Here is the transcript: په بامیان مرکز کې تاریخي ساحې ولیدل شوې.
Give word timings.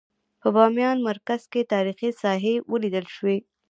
په 0.41 0.47
بامیان 0.55 0.97
مرکز 1.09 1.41
کې 1.51 1.69
تاریخي 1.73 2.09
ساحې 2.21 2.55
ولیدل 2.71 3.05
شوې. 3.15 3.37